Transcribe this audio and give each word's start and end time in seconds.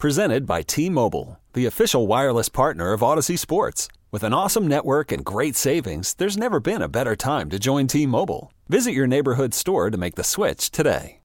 Presented 0.00 0.46
by 0.46 0.62
T-Mobile, 0.62 1.38
the 1.52 1.66
official 1.66 2.06
wireless 2.06 2.48
partner 2.48 2.94
of 2.94 3.02
Audacy 3.02 3.38
Sports. 3.38 3.86
With 4.10 4.22
an 4.22 4.32
awesome 4.32 4.66
network 4.66 5.12
and 5.12 5.22
great 5.22 5.56
savings, 5.56 6.14
there's 6.14 6.38
never 6.38 6.58
been 6.58 6.80
a 6.80 6.88
better 6.88 7.14
time 7.14 7.50
to 7.50 7.58
join 7.58 7.86
T-Mobile. 7.86 8.50
Visit 8.66 8.92
your 8.92 9.06
neighborhood 9.06 9.52
store 9.52 9.90
to 9.90 9.98
make 9.98 10.14
the 10.14 10.24
switch 10.24 10.70
today. 10.70 11.20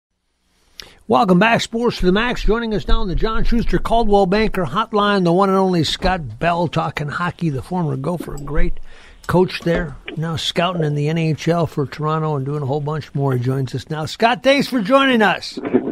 Welcome 1.08 1.40
back, 1.40 1.62
Sports 1.62 2.00
to 2.00 2.06
the 2.06 2.12
Max. 2.12 2.44
Joining 2.44 2.74
us 2.74 2.86
now 2.86 3.00
on 3.00 3.08
the 3.08 3.16
John 3.16 3.46
Schuster 3.46 3.80
Coldwell 3.80 4.26
Banker 4.26 4.66
Hotline, 4.66 5.24
the 5.24 5.32
one 5.32 5.48
and 5.48 5.58
only 5.58 5.86
Scott 5.86 6.38
Bell 6.38 6.68
talking 6.68 7.08
hockey, 7.08 7.50
the 7.50 7.62
former 7.62 7.96
Gopher, 7.96 8.36
great 8.44 8.82
coach 9.26 9.62
there, 9.62 9.96
now 10.18 10.36
scouting 10.36 10.84
in 10.84 10.96
the 10.96 11.08
NHL 11.08 11.70
for 11.70 11.86
Toronto 11.86 12.36
and 12.36 12.46
doing 12.46 12.62
a 12.62 12.66
whole 12.66 12.82
bunch 12.82 13.16
more. 13.16 13.38
He 13.38 13.40
joins 13.42 13.74
us 13.74 13.90
now. 13.90 14.06
Scott, 14.06 14.44
thanks 14.44 14.68
for 14.68 14.82
joining 14.82 15.22
us. 15.22 15.58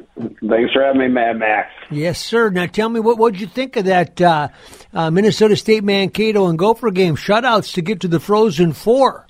Thanks 0.47 0.73
for 0.73 0.83
having 0.83 1.01
me, 1.01 1.07
Mad 1.07 1.39
Max. 1.39 1.71
Yes, 1.89 2.19
sir. 2.19 2.49
Now 2.49 2.65
tell 2.65 2.89
me 2.89 2.99
what 2.99 3.17
what'd 3.17 3.39
you 3.39 3.47
think 3.47 3.75
of 3.75 3.85
that 3.85 4.21
uh, 4.21 4.49
uh, 4.93 5.11
Minnesota 5.11 5.55
State 5.55 5.83
Mankato 5.83 6.47
and 6.47 6.57
Gopher 6.57 6.91
game 6.91 7.15
shutouts 7.15 7.73
to 7.73 7.81
get 7.81 8.01
to 8.01 8.07
the 8.07 8.19
Frozen 8.19 8.73
Four. 8.73 9.27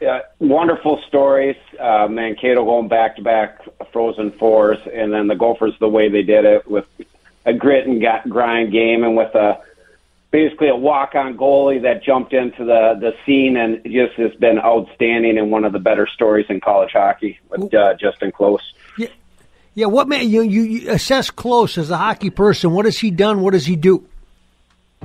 Yeah, 0.00 0.22
wonderful 0.40 1.00
stories. 1.06 1.56
Uh, 1.78 2.08
Mankato 2.08 2.64
going 2.64 2.88
back 2.88 3.16
to 3.16 3.22
back 3.22 3.60
Frozen 3.92 4.32
Fours, 4.32 4.78
and 4.92 5.12
then 5.12 5.28
the 5.28 5.36
Gophers 5.36 5.74
the 5.78 5.88
way 5.88 6.08
they 6.08 6.22
did 6.22 6.44
it 6.44 6.68
with 6.68 6.86
a 7.44 7.52
grit 7.52 7.86
and 7.86 8.04
grind 8.28 8.72
game, 8.72 9.04
and 9.04 9.16
with 9.16 9.34
a 9.34 9.62
basically 10.32 10.68
a 10.68 10.74
walk 10.74 11.14
on 11.14 11.36
goalie 11.36 11.82
that 11.82 12.02
jumped 12.02 12.32
into 12.32 12.64
the 12.64 12.96
the 12.98 13.14
scene 13.24 13.56
and 13.56 13.84
just 13.84 14.14
has 14.14 14.34
been 14.40 14.58
outstanding 14.58 15.38
and 15.38 15.52
one 15.52 15.64
of 15.64 15.72
the 15.72 15.78
better 15.78 16.08
stories 16.08 16.46
in 16.48 16.60
college 16.60 16.90
hockey 16.92 17.38
with 17.48 17.72
uh, 17.74 17.94
Justen 17.94 18.32
Close. 18.32 18.72
Yeah. 19.74 19.86
What 19.86 20.08
man 20.08 20.28
you, 20.28 20.42
you 20.42 20.90
assess 20.90 21.30
Close 21.30 21.78
as 21.78 21.90
a 21.90 21.96
hockey 21.96 22.30
person? 22.30 22.72
What 22.72 22.84
has 22.84 22.98
he 22.98 23.10
done? 23.10 23.40
What 23.40 23.52
does 23.52 23.66
he 23.66 23.76
do? 23.76 24.06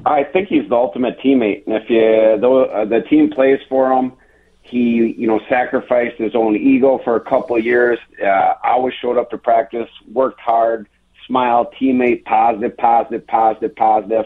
I 0.05 0.23
think 0.23 0.49
he's 0.49 0.67
the 0.69 0.75
ultimate 0.75 1.19
teammate, 1.19 1.65
and 1.65 1.75
if 1.75 1.89
you 1.89 2.37
though 2.39 2.65
uh, 2.65 2.85
the 2.85 3.01
team 3.01 3.31
plays 3.31 3.59
for 3.67 3.91
him, 3.91 4.13
he 4.61 5.15
you 5.17 5.27
know 5.27 5.39
sacrificed 5.49 6.17
his 6.17 6.35
own 6.35 6.55
ego 6.55 6.99
for 7.03 7.15
a 7.15 7.21
couple 7.21 7.55
of 7.55 7.65
years. 7.65 7.97
Uh, 8.23 8.53
always 8.63 8.93
showed 9.01 9.17
up 9.17 9.31
to 9.31 9.37
practice, 9.37 9.89
worked 10.13 10.39
hard, 10.39 10.87
smiled, 11.25 11.73
teammate, 11.81 12.25
positive, 12.25 12.77
positive, 12.77 13.25
positive, 13.25 13.75
positive 13.75 14.25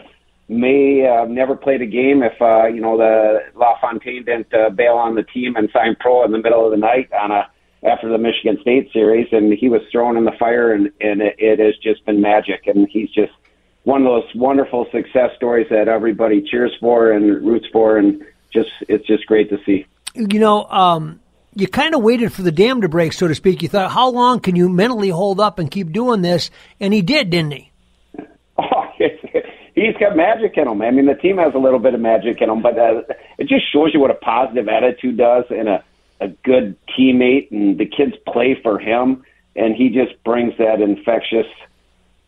may 0.52 1.06
uh, 1.06 1.24
never 1.24 1.56
played 1.56 1.82
a 1.82 1.86
game 1.86 2.22
if 2.22 2.40
uh, 2.40 2.66
you 2.66 2.80
know 2.80 2.96
the 2.96 3.40
LaFontaine 3.54 4.24
didn't 4.24 4.52
uh, 4.52 4.70
bail 4.70 4.94
on 4.94 5.14
the 5.14 5.22
team 5.22 5.56
and 5.56 5.68
sign 5.72 5.96
pro 5.98 6.24
in 6.24 6.32
the 6.32 6.38
middle 6.38 6.64
of 6.64 6.70
the 6.70 6.76
night 6.76 7.10
on 7.12 7.30
a 7.30 7.48
after 7.82 8.08
the 8.08 8.18
Michigan 8.18 8.58
State 8.60 8.90
series, 8.92 9.28
and 9.32 9.52
he 9.52 9.68
was 9.68 9.80
thrown 9.90 10.16
in 10.16 10.24
the 10.24 10.32
fire, 10.38 10.72
and 10.72 10.90
and 11.00 11.20
it, 11.22 11.36
it 11.38 11.58
has 11.58 11.76
just 11.82 12.04
been 12.06 12.20
magic, 12.20 12.66
and 12.66 12.88
he's 12.88 13.10
just 13.10 13.32
one 13.84 14.02
of 14.02 14.06
those 14.06 14.34
wonderful 14.34 14.86
success 14.92 15.30
stories 15.36 15.66
that 15.70 15.88
everybody 15.88 16.42
cheers 16.42 16.72
for 16.80 17.12
and 17.12 17.44
roots 17.46 17.66
for, 17.72 17.98
and 17.98 18.22
just 18.52 18.70
it's 18.88 19.06
just 19.06 19.26
great 19.26 19.50
to 19.50 19.58
see. 19.64 19.86
You 20.14 20.38
know. 20.38 20.64
um 20.66 21.20
you 21.54 21.68
kind 21.68 21.94
of 21.94 22.02
waited 22.02 22.32
for 22.32 22.42
the 22.42 22.52
dam 22.52 22.80
to 22.80 22.88
break, 22.88 23.12
so 23.12 23.28
to 23.28 23.34
speak. 23.34 23.62
You 23.62 23.68
thought, 23.68 23.90
how 23.90 24.08
long 24.08 24.40
can 24.40 24.56
you 24.56 24.68
mentally 24.68 25.10
hold 25.10 25.38
up 25.38 25.58
and 25.58 25.70
keep 25.70 25.92
doing 25.92 26.22
this? 26.22 26.50
And 26.80 26.94
he 26.94 27.02
did, 27.02 27.30
didn't 27.30 27.52
he? 27.52 27.70
Oh, 28.58 28.84
he's 29.74 29.96
got 29.98 30.14
magic 30.14 30.56
in 30.56 30.68
him. 30.68 30.82
I 30.82 30.90
mean, 30.90 31.06
the 31.06 31.14
team 31.14 31.38
has 31.38 31.54
a 31.54 31.58
little 31.58 31.78
bit 31.78 31.94
of 31.94 32.00
magic 32.00 32.40
in 32.40 32.50
him, 32.50 32.62
but 32.62 32.78
uh, 32.78 33.02
it 33.38 33.48
just 33.48 33.64
shows 33.72 33.90
you 33.92 33.98
what 33.98 34.10
a 34.10 34.14
positive 34.14 34.68
attitude 34.68 35.16
does 35.16 35.44
and 35.50 35.68
a 35.68 35.84
a 36.22 36.28
good 36.44 36.76
teammate, 36.88 37.50
and 37.50 37.78
the 37.78 37.86
kids 37.86 38.14
play 38.26 38.58
for 38.62 38.78
him, 38.78 39.24
and 39.56 39.74
he 39.74 39.88
just 39.88 40.22
brings 40.24 40.56
that 40.58 40.80
infectious. 40.80 41.46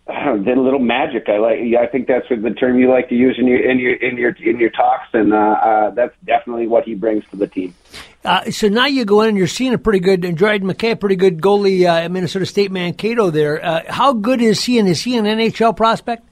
Uh, 0.07 0.37
then 0.37 0.63
little 0.63 0.81
magic. 0.81 1.29
I 1.29 1.39
like. 1.39 1.59
I 1.81 1.87
think 1.87 2.09
that's 2.09 2.29
the 2.29 2.51
term 2.51 2.79
you 2.79 2.91
like 2.91 3.09
to 3.09 3.15
use 3.15 3.37
in 3.39 3.47
your 3.47 3.59
in 3.59 3.79
your 3.79 3.95
in 3.95 4.19
your 4.19 4.31
in 4.33 4.59
your 4.59 4.69
talks, 4.69 5.09
and 5.15 5.33
uh, 5.33 5.37
uh, 5.37 5.91
that's 5.91 6.15
definitely 6.27 6.67
what 6.67 6.85
he 6.85 6.95
brings 6.95 7.25
to 7.31 7.37
the 7.37 7.47
team. 7.47 7.75
Uh, 8.23 8.51
so 8.51 8.69
now 8.69 8.87
you 8.87 9.05
go 9.05 9.23
in 9.23 9.31
and 9.31 9.39
you're 9.39 9.47
seeing 9.47 9.75
a 9.75 9.79
pretty 9.79 10.01
good 10.01 10.25
and 10.25 10.37
Dryden 10.37 10.69
McKay, 10.69 10.93
a 10.93 10.97
pretty 10.97 11.17
good 11.17 11.41
goalie 11.41 11.87
uh, 11.87 12.05
at 12.05 12.11
Minnesota 12.11 12.47
State 12.47 12.71
Mankato. 12.71 13.31
There, 13.31 13.65
uh, 13.65 13.83
how 13.89 14.13
good 14.13 14.43
is 14.43 14.65
he? 14.65 14.79
And 14.79 14.89
is 14.89 15.03
he 15.03 15.17
an 15.17 15.25
NHL 15.25 15.77
prospect? 15.77 16.27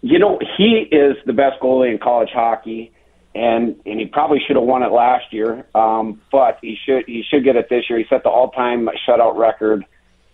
You 0.00 0.18
know, 0.18 0.40
he 0.56 0.88
is 0.90 1.16
the 1.26 1.32
best 1.32 1.60
goalie 1.60 1.92
in 1.92 1.98
college 1.98 2.30
hockey, 2.32 2.92
and 3.34 3.76
and 3.86 4.00
he 4.00 4.06
probably 4.06 4.38
should 4.46 4.56
have 4.56 4.64
won 4.64 4.82
it 4.82 4.92
last 4.92 5.32
year. 5.32 5.66
Um, 5.74 6.20
but 6.30 6.58
he 6.62 6.76
should 6.84 7.04
he 7.06 7.22
should 7.28 7.44
get 7.44 7.56
it 7.56 7.68
this 7.68 7.84
year. 7.88 7.98
He 7.98 8.04
set 8.08 8.22
the 8.22 8.28
all 8.28 8.50
time 8.50 8.88
shutout 9.08 9.36
record, 9.36 9.84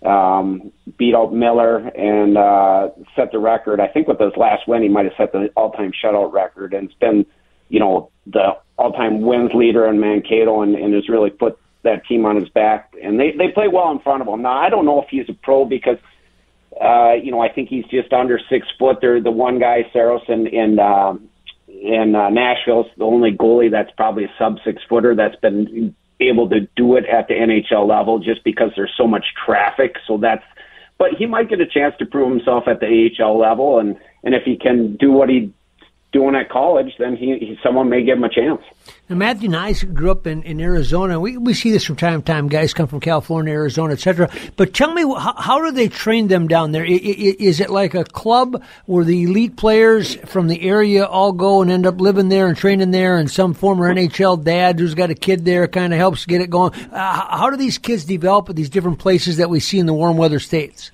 um, 0.05 0.73
beat 0.97 1.15
out 1.15 1.33
Miller, 1.33 1.79
and 1.79 2.37
uh, 2.37 2.89
set 3.15 3.33
the 3.33 3.39
record. 3.39 3.81
I 3.81 3.89
think 3.89 4.09
with 4.09 4.19
his 4.19 4.33
last 4.37 4.67
win, 4.67 4.83
he 4.83 4.89
might 4.89 5.05
have 5.05 5.15
set 5.17 5.33
the 5.33 5.51
all 5.57 5.73
time 5.73 5.93
shutout 5.93 6.33
record, 6.33 6.75
and 6.75 6.89
it's 6.89 6.99
been 6.99 7.25
you 7.69 7.81
know 7.81 8.11
the 8.27 8.57
all 8.77 8.93
time 8.93 9.23
wins 9.23 9.51
leader 9.55 9.87
in 9.87 10.01
Mankato, 10.01 10.63
and, 10.63 10.75
and 10.75 10.95
has 10.95 11.09
really 11.09 11.31
put 11.31 11.59
that 11.85 12.05
team 12.07 12.27
on 12.27 12.37
his 12.37 12.49
back. 12.49 12.93
And 13.03 13.19
they 13.21 13.31
they 13.31 13.49
play 13.49 13.69
well 13.69 13.91
in 13.93 14.01
front 14.01 14.23
of 14.23 14.29
him. 14.29 14.43
Now 14.43 14.59
I 14.59 14.71
don't 14.71 14.85
know 14.85 15.01
if 15.01 15.09
he's 15.09 15.29
a 15.29 15.35
pro 15.35 15.65
because 15.65 15.99
uh, 16.81 17.15
you 17.15 17.31
know, 17.31 17.41
I 17.41 17.49
think 17.49 17.69
he's 17.69 17.85
just 17.87 18.13
under 18.13 18.39
six 18.49 18.67
foot. 18.79 18.99
They're 19.01 19.21
the 19.21 19.31
one 19.31 19.59
guy, 19.59 19.87
Saros, 19.93 20.23
in 20.29 20.47
in, 20.47 20.79
uh, 20.79 21.15
in 21.69 22.15
uh, 22.15 22.31
Nashville's 22.31 22.87
the 22.97 23.05
only 23.05 23.33
goalie 23.33 23.71
that's 23.71 23.91
probably 23.97 24.25
a 24.25 24.33
sub 24.39 24.59
six 24.65 24.83
footer 24.89 25.15
that's 25.15 25.37
been 25.37 25.95
able 26.21 26.49
to 26.49 26.61
do 26.77 26.97
it 26.97 27.05
at 27.07 27.29
the 27.29 27.35
NHL 27.35 27.87
level, 27.87 28.19
just 28.19 28.43
because 28.43 28.71
there's 28.75 28.93
so 28.97 29.07
much 29.07 29.27
traffic. 29.47 29.97
So 30.07 30.19
that's, 30.19 30.45
but 30.99 31.11
he 31.17 31.27
might 31.27 31.49
get 31.49 31.61
a 31.61 31.67
chance 31.67 31.95
to 31.99 32.07
prove 32.07 32.31
himself 32.31 32.65
at 32.67 32.81
the 32.81 33.11
AHL 33.21 33.39
level, 33.39 33.79
and 33.79 33.97
and 34.25 34.35
if 34.35 34.43
he 34.45 34.57
can 34.57 34.97
do 34.97 35.13
what 35.13 35.29
he 35.29 35.53
doing 36.13 36.35
at 36.35 36.49
college, 36.49 36.95
then 36.99 37.17
he, 37.17 37.39
he, 37.39 37.59
someone 37.63 37.89
may 37.91 38.03
give 38.03 38.17
him 38.17 38.25
a 38.25 38.31
chance. 38.31 38.63
Now, 39.11 39.17
Matthew 39.17 39.49
Knies 39.49 39.93
grew 39.93 40.11
up 40.11 40.27
in, 40.27 40.43
in 40.43 40.61
Arizona. 40.61 41.21
We 41.21 41.37
we 41.37 41.53
see 41.53 41.71
this 41.71 41.85
from 41.85 41.97
time 41.97 42.23
to 42.23 42.33
time. 42.33 42.49
Guys 42.49 42.73
come 42.73 42.87
from 42.87 43.01
California, 43.01 43.53
Arizona, 43.53 43.93
etc. 43.93 44.31
But 44.57 44.73
tell 44.73 44.93
me, 44.93 45.03
how, 45.03 45.35
how, 45.37 45.65
do 45.65 45.71
they 45.71 45.89
train 45.89 46.29
them 46.29 46.49
down 46.49 46.73
there? 46.73 46.85
Is 46.85 47.61
it 47.61 47.71
like 47.71 47.95
a 47.95 48.05
club 48.05 48.63
where 48.87 49.05
the 49.05 49.25
elite 49.25 49.57
players 49.57 50.15
from 50.27 50.49
the 50.49 50.63
area 50.63 51.05
all 51.05 51.33
go 51.33 51.61
and 51.61 51.71
end 51.71 51.87
up 51.87 52.01
living 52.01 52.29
there 52.29 52.49
and 52.49 52.57
training 52.57 52.91
there, 52.91 53.19
and 53.19 53.31
some 53.31 53.53
former 53.53 53.93
NHL 53.93 54.43
dad 54.43 54.79
who's 54.79 54.95
got 54.95 55.11
a 55.11 55.15
kid 55.15 55.45
there 55.45 55.69
kind 55.69 55.93
of 55.93 55.99
helps 55.99 56.25
get 56.25 56.41
it 56.41 56.49
going? 56.49 56.73
Uh, 56.91 57.37
how 57.37 57.51
do 57.51 57.57
these 57.57 57.77
kids 57.77 58.05
develop 58.05 58.49
at 58.49 58.57
these 58.57 58.71
different 58.71 58.99
places 58.99 59.37
that 59.37 59.51
we 59.51 59.61
see 59.61 59.79
in 59.79 59.87
the 59.87 59.95
warm 59.95 60.17
weather 60.17 60.39
states? 60.39 60.91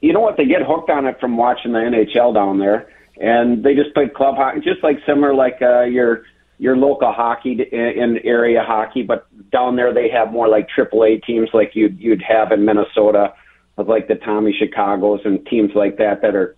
You 0.00 0.12
know 0.12 0.20
what? 0.20 0.36
They 0.36 0.46
get 0.46 0.62
hooked 0.62 0.90
on 0.90 1.06
it 1.06 1.20
from 1.20 1.36
watching 1.36 1.72
the 1.72 1.78
NHL 1.78 2.34
down 2.34 2.58
there 2.58 2.88
and 3.22 3.62
they 3.62 3.74
just 3.74 3.94
played 3.94 4.14
club 4.14 4.34
hockey, 4.34 4.60
just 4.60 4.82
like 4.82 4.98
similar 5.06 5.32
like 5.32 5.58
uh, 5.62 5.82
your 5.82 6.24
your 6.58 6.76
local 6.76 7.12
hockey 7.12 7.52
in 7.72 8.18
area 8.24 8.62
hockey, 8.66 9.02
but 9.02 9.26
down 9.50 9.76
there 9.76 9.94
they 9.94 10.08
have 10.10 10.32
more 10.32 10.48
like 10.48 10.68
AAA 10.76 11.22
teams 11.24 11.48
like 11.54 11.70
you'd 11.74 11.98
you'd 12.00 12.22
have 12.22 12.50
in 12.50 12.64
Minnesota, 12.64 13.32
like 13.78 14.08
the 14.08 14.16
Tommy 14.16 14.54
Chicago's 14.58 15.20
and 15.24 15.44
teams 15.46 15.70
like 15.74 15.98
that 15.98 16.20
that 16.22 16.34
are 16.34 16.56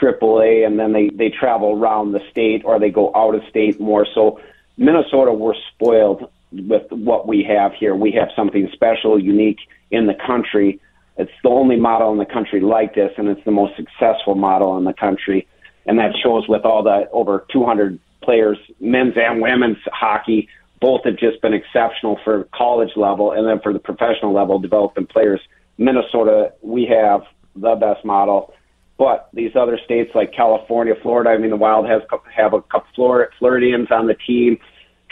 AAA, 0.00 0.66
and 0.66 0.78
then 0.78 0.94
they 0.94 1.10
they 1.10 1.28
travel 1.28 1.72
around 1.72 2.12
the 2.12 2.20
state 2.30 2.62
or 2.64 2.80
they 2.80 2.90
go 2.90 3.12
out 3.14 3.34
of 3.34 3.42
state 3.50 3.78
more. 3.78 4.06
So 4.14 4.40
Minnesota, 4.78 5.32
we're 5.32 5.54
spoiled 5.74 6.30
with 6.52 6.90
what 6.90 7.28
we 7.28 7.44
have 7.44 7.74
here. 7.74 7.94
We 7.94 8.12
have 8.12 8.28
something 8.34 8.70
special, 8.72 9.18
unique 9.18 9.58
in 9.90 10.06
the 10.06 10.14
country. 10.26 10.80
It's 11.18 11.32
the 11.42 11.50
only 11.50 11.76
model 11.76 12.12
in 12.12 12.18
the 12.18 12.24
country 12.24 12.60
like 12.60 12.94
this, 12.94 13.12
and 13.18 13.28
it's 13.28 13.44
the 13.44 13.50
most 13.50 13.76
successful 13.76 14.36
model 14.36 14.78
in 14.78 14.84
the 14.84 14.94
country 14.94 15.46
and 15.86 15.98
that 15.98 16.12
shows 16.22 16.48
with 16.48 16.64
all 16.64 16.82
the 16.82 17.08
over 17.12 17.46
200 17.52 17.98
players, 18.22 18.58
men's 18.80 19.14
and 19.16 19.40
women's 19.40 19.78
hockey. 19.86 20.48
Both 20.80 21.04
have 21.04 21.16
just 21.16 21.40
been 21.42 21.54
exceptional 21.54 22.20
for 22.22 22.48
college 22.54 22.90
level, 22.96 23.32
and 23.32 23.46
then 23.46 23.60
for 23.60 23.72
the 23.72 23.78
professional 23.78 24.32
level, 24.32 24.58
developing 24.58 25.06
players. 25.06 25.40
Minnesota, 25.76 26.52
we 26.62 26.86
have 26.86 27.22
the 27.56 27.74
best 27.74 28.04
model, 28.04 28.54
but 28.96 29.28
these 29.32 29.52
other 29.56 29.78
states 29.84 30.10
like 30.14 30.32
California, 30.32 30.94
Florida. 31.02 31.30
I 31.30 31.38
mean, 31.38 31.50
the 31.50 31.56
Wild 31.56 31.88
has 31.88 32.02
have 32.34 32.52
a 32.52 32.62
couple 32.62 33.26
Floridians 33.38 33.88
on 33.90 34.06
the 34.06 34.14
team. 34.14 34.58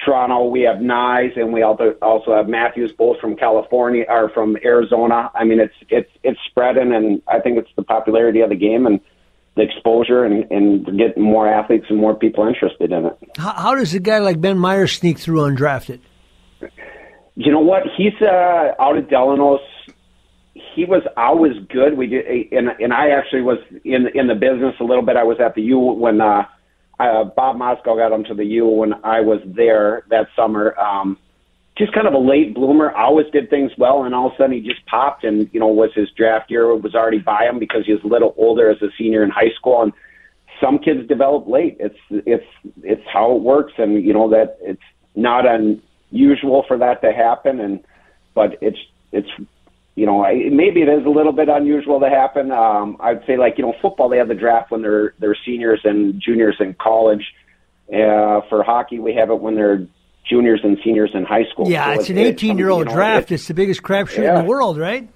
Toronto, 0.04 0.44
we 0.44 0.60
have 0.62 0.76
Knies, 0.76 1.38
and 1.38 1.52
we 1.52 1.62
also 1.62 2.34
have 2.34 2.48
Matthews, 2.48 2.92
both 2.92 3.18
from 3.18 3.34
California 3.34 4.04
or 4.08 4.28
from 4.28 4.56
Arizona. 4.62 5.30
I 5.34 5.44
mean, 5.44 5.58
it's 5.58 5.74
it's 5.88 6.10
it's 6.22 6.38
spreading, 6.50 6.92
and 6.92 7.22
I 7.28 7.40
think 7.40 7.58
it's 7.58 7.70
the 7.76 7.82
popularity 7.82 8.40
of 8.40 8.50
the 8.50 8.56
game 8.56 8.86
and 8.86 9.00
the 9.56 9.62
exposure 9.62 10.24
and, 10.24 10.50
and 10.50 10.98
get 10.98 11.16
more 11.16 11.48
athletes 11.48 11.86
and 11.88 11.98
more 11.98 12.14
people 12.14 12.46
interested 12.46 12.92
in 12.92 13.06
it. 13.06 13.18
How, 13.38 13.52
how 13.52 13.74
does 13.74 13.94
a 13.94 14.00
guy 14.00 14.18
like 14.18 14.40
Ben 14.40 14.58
Meyers 14.58 14.92
sneak 14.92 15.18
through 15.18 15.40
undrafted? 15.40 16.00
You 17.36 17.52
know 17.52 17.60
what? 17.60 17.82
He's 17.96 18.14
uh, 18.20 18.72
out 18.78 18.96
of 18.96 19.04
Delanos. 19.04 19.58
He 20.74 20.84
was 20.84 21.02
always 21.16 21.52
good. 21.68 21.96
We 21.96 22.06
did, 22.06 22.52
and 22.52 22.68
and 22.80 22.92
I 22.92 23.10
actually 23.10 23.42
was 23.42 23.58
in 23.84 24.06
in 24.14 24.26
the 24.26 24.34
business 24.34 24.74
a 24.80 24.84
little 24.84 25.04
bit. 25.04 25.16
I 25.16 25.24
was 25.24 25.38
at 25.40 25.54
the 25.54 25.62
U 25.62 25.78
when 25.78 26.20
uh, 26.20 26.44
uh, 26.98 27.24
Bob 27.24 27.56
Motzko 27.56 27.96
got 27.96 28.12
him 28.12 28.24
to 28.24 28.34
the 28.34 28.44
U 28.44 28.66
when 28.66 28.94
I 29.04 29.20
was 29.20 29.40
there 29.44 30.04
that 30.10 30.28
summer. 30.34 30.78
Um, 30.78 31.18
just 31.76 31.92
kind 31.92 32.06
of 32.06 32.14
a 32.14 32.18
late 32.18 32.54
bloomer. 32.54 32.90
Always 32.92 33.26
did 33.32 33.50
things 33.50 33.70
well, 33.76 34.04
and 34.04 34.14
all 34.14 34.28
of 34.28 34.32
a 34.32 34.36
sudden 34.36 34.52
he 34.52 34.60
just 34.60 34.84
popped. 34.86 35.24
And 35.24 35.48
you 35.52 35.60
know, 35.60 35.66
was 35.66 35.90
his 35.94 36.08
draft 36.16 36.50
year 36.50 36.74
was 36.74 36.94
already 36.94 37.18
by 37.18 37.44
him 37.44 37.58
because 37.58 37.84
he 37.86 37.92
was 37.92 38.02
a 38.04 38.08
little 38.08 38.34
older 38.36 38.70
as 38.70 38.80
a 38.82 38.88
senior 38.98 39.22
in 39.22 39.30
high 39.30 39.52
school. 39.58 39.82
And 39.82 39.92
some 40.60 40.78
kids 40.78 41.06
develop 41.06 41.46
late. 41.46 41.76
It's 41.78 41.98
it's 42.10 42.46
it's 42.82 43.02
how 43.12 43.36
it 43.36 43.42
works, 43.42 43.74
and 43.78 44.02
you 44.02 44.12
know 44.12 44.30
that 44.30 44.58
it's 44.62 44.80
not 45.14 45.44
unusual 45.46 46.64
for 46.66 46.78
that 46.78 47.02
to 47.02 47.12
happen. 47.12 47.60
And 47.60 47.84
but 48.34 48.56
it's 48.62 48.78
it's 49.12 49.28
you 49.96 50.06
know 50.06 50.24
I, 50.24 50.48
maybe 50.50 50.80
it 50.80 50.88
is 50.88 51.04
a 51.04 51.10
little 51.10 51.32
bit 51.32 51.48
unusual 51.48 52.00
to 52.00 52.08
happen. 52.08 52.52
Um, 52.52 52.96
I'd 53.00 53.24
say 53.26 53.36
like 53.36 53.58
you 53.58 53.64
know 53.64 53.74
football 53.82 54.08
they 54.08 54.18
have 54.18 54.28
the 54.28 54.34
draft 54.34 54.70
when 54.70 54.80
they're 54.80 55.12
they're 55.18 55.36
seniors 55.44 55.80
and 55.84 56.20
juniors 56.20 56.56
in 56.58 56.74
college. 56.80 57.24
Uh, 57.88 58.40
for 58.48 58.64
hockey, 58.64 58.98
we 58.98 59.14
have 59.14 59.30
it 59.30 59.40
when 59.40 59.54
they're 59.54 59.86
juniors 60.28 60.60
and 60.62 60.78
seniors 60.84 61.10
in 61.14 61.24
high 61.24 61.44
school. 61.50 61.68
Yeah, 61.68 61.94
so 61.94 62.00
it's, 62.00 62.10
an 62.10 62.18
18 62.18 62.58
year 62.58 62.70
old 62.70 62.88
draft. 62.88 63.30
It, 63.30 63.36
it's 63.36 63.48
the 63.48 63.54
biggest 63.54 63.82
crapshoot 63.82 64.24
yeah, 64.24 64.38
in 64.38 64.44
the 64.44 64.48
world, 64.48 64.78
right? 64.78 65.08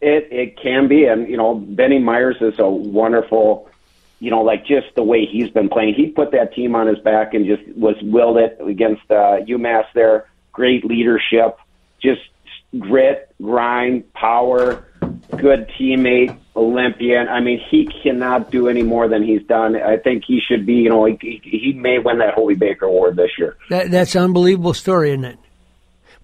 It 0.00 0.28
it 0.30 0.58
can 0.62 0.88
be, 0.88 1.04
and 1.04 1.28
you 1.28 1.36
know, 1.36 1.54
Benny 1.54 1.98
Meyers 1.98 2.36
is 2.40 2.58
a 2.58 2.68
wonderful, 2.68 3.68
you 4.20 4.30
know, 4.30 4.42
like 4.42 4.64
just 4.64 4.94
the 4.94 5.02
way 5.02 5.26
he's 5.26 5.50
been 5.50 5.68
playing. 5.68 5.94
He 5.94 6.08
put 6.08 6.30
that 6.32 6.54
team 6.54 6.76
on 6.76 6.86
his 6.86 6.98
back 7.00 7.34
and 7.34 7.46
just 7.46 7.62
was 7.76 7.96
willed 8.02 8.38
it 8.38 8.58
against 8.64 9.02
uh, 9.10 9.42
UMass. 9.46 9.86
There, 9.94 10.28
great 10.52 10.84
leadership, 10.84 11.58
just 12.00 12.20
grit, 12.78 13.34
grind, 13.42 14.12
power, 14.12 14.86
good 15.36 15.68
teammate, 15.78 16.38
Olympian. 16.58 17.28
I 17.28 17.40
mean, 17.40 17.60
he 17.70 17.88
cannot 18.02 18.50
do 18.50 18.68
any 18.68 18.82
more 18.82 19.08
than 19.08 19.22
he's 19.22 19.42
done. 19.44 19.76
I 19.76 19.96
think 19.96 20.24
he 20.26 20.40
should 20.40 20.66
be, 20.66 20.74
you 20.74 20.90
know, 20.90 21.04
he, 21.04 21.40
he 21.44 21.72
may 21.72 21.98
win 21.98 22.18
that 22.18 22.34
Hobey 22.34 22.54
Baker 22.54 22.86
Award 22.86 23.16
this 23.16 23.30
year. 23.38 23.56
That, 23.70 23.90
that's 23.90 24.14
an 24.16 24.24
unbelievable 24.24 24.74
story, 24.74 25.10
isn't 25.10 25.24
it? 25.24 25.38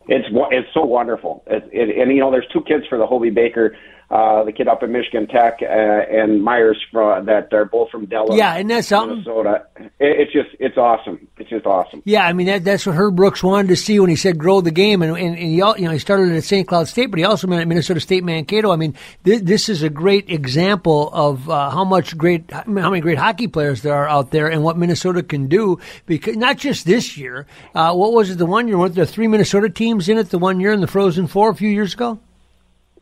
It's 0.07 0.29
it's 0.51 0.69
so 0.75 0.85
wonderful, 0.85 1.43
it, 1.47 1.67
it, 1.73 1.99
and 1.99 2.13
you 2.13 2.21
know, 2.21 2.31
there's 2.31 2.47
two 2.53 2.61
kids 2.61 2.85
for 2.91 2.99
the 2.99 3.07
Hobey 3.07 3.31
Baker 3.31 3.75
uh, 4.11 4.45
the 4.45 4.53
kid 4.53 4.69
up 4.69 4.83
in 4.83 4.93
Michigan 4.93 5.27
Tech, 5.27 5.59
uh, 5.63 5.67
and 5.67 6.43
Meyers 6.43 6.79
from 6.93 7.27
that 7.27 7.53
are 7.53 7.65
both 7.65 7.91
from 7.91 8.07
Delano. 8.07 8.35
Yeah, 8.35 8.55
and 8.57 8.71
that's 8.71 8.89
something. 8.89 9.19
Minnesota. 9.19 9.67
It, 9.77 9.91
it's 9.99 10.33
just 10.33 10.51
it's 10.61 10.77
awesome. 10.77 11.27
It's 11.39 11.51
just 11.51 11.67
awesome. 11.67 12.03
Yeah, 12.05 12.27
I 12.27 12.33
mean 12.33 12.47
that, 12.47 12.65
that's 12.65 12.87
what 12.87 12.97
Herb 12.97 13.17
Brooks 13.17 13.43
wanted 13.43 13.69
to 13.69 13.77
see 13.77 13.99
when 13.99 14.11
he 14.11 14.17
said 14.17 14.39
grow 14.39 14.61
the 14.61 14.71
game, 14.71 15.03
and 15.03 15.17
and, 15.17 15.37
and 15.37 15.39
he 15.39 15.57
you 15.57 15.63
know 15.63 15.91
he 15.91 15.99
started 15.99 16.33
at 16.33 16.45
St. 16.45 16.69
Cloud 16.69 16.89
State, 16.89 17.07
but 17.07 17.19
he 17.19 17.25
also 17.25 17.47
been 17.47 17.59
at 17.59 17.69
Minnesota 17.69 18.01
State 18.01 18.25
Mankato. 18.25 18.73
I 18.73 18.77
mean 18.77 18.95
th- 19.25 19.43
this 19.43 19.69
is 19.69 19.83
a 19.83 19.91
great 19.91 20.31
example 20.31 21.11
of 21.13 21.49
uh, 21.49 21.71
how 21.71 21.85
much 21.85 22.17
great 22.17 22.51
how 22.51 22.65
many 22.67 23.01
great 23.01 23.19
hockey 23.19 23.49
players 23.49 23.83
there 23.83 23.95
are 23.95 24.09
out 24.09 24.31
there, 24.31 24.49
and 24.49 24.63
what 24.63 24.77
Minnesota 24.77 25.23
can 25.23 25.49
do. 25.49 25.79
Because 26.07 26.37
not 26.37 26.59
just 26.59 26.87
this 26.87 27.17
year. 27.17 27.47
Uh, 27.75 27.95
what 27.95 28.13
was 28.13 28.31
it? 28.31 28.39
The 28.39 28.47
one 28.47 28.69
year 28.69 28.79
weren't 28.79 28.95
there 28.95 29.05
three 29.05 29.29
Minnesota 29.29 29.69
teams 29.69 30.09
in 30.09 30.19
it? 30.19 30.31
The 30.31 30.39
one 30.39 30.61
year 30.61 30.73
in 30.73 30.81
the 30.81 30.87
Frozen 30.87 31.27
Four 31.29 31.51
a 31.51 31.55
few 31.55 31.69
years 31.69 31.95
ago. 31.95 32.19